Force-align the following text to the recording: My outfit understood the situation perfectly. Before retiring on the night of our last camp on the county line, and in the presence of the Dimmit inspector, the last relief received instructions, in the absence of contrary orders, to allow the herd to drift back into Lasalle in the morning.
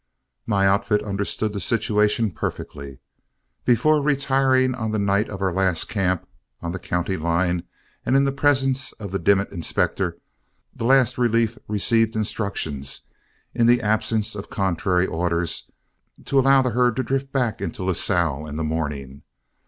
My 0.47 0.65
outfit 0.65 1.03
understood 1.03 1.53
the 1.53 1.59
situation 1.59 2.31
perfectly. 2.31 2.97
Before 3.65 4.01
retiring 4.01 4.73
on 4.73 4.89
the 4.91 4.97
night 4.97 5.29
of 5.29 5.43
our 5.43 5.53
last 5.53 5.89
camp 5.89 6.27
on 6.59 6.71
the 6.71 6.79
county 6.79 7.17
line, 7.17 7.65
and 8.03 8.15
in 8.15 8.23
the 8.23 8.31
presence 8.31 8.93
of 8.93 9.11
the 9.11 9.19
Dimmit 9.19 9.51
inspector, 9.51 10.17
the 10.75 10.85
last 10.85 11.19
relief 11.19 11.59
received 11.67 12.15
instructions, 12.15 13.01
in 13.53 13.67
the 13.67 13.79
absence 13.83 14.33
of 14.33 14.49
contrary 14.49 15.05
orders, 15.05 15.69
to 16.25 16.39
allow 16.39 16.63
the 16.63 16.71
herd 16.71 16.95
to 16.95 17.03
drift 17.03 17.31
back 17.31 17.61
into 17.61 17.83
Lasalle 17.83 18.47
in 18.47 18.55
the 18.55 18.63
morning. 18.63 19.21